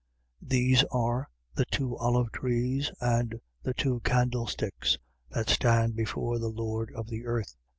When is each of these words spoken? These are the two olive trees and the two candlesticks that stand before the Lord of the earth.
These 0.41 0.83
are 0.85 1.29
the 1.53 1.65
two 1.65 1.95
olive 1.97 2.31
trees 2.31 2.91
and 3.01 3.39
the 3.61 3.75
two 3.75 3.99
candlesticks 3.99 4.97
that 5.29 5.47
stand 5.47 5.95
before 5.95 6.39
the 6.39 6.49
Lord 6.49 6.91
of 6.95 7.07
the 7.07 7.27
earth. 7.27 7.55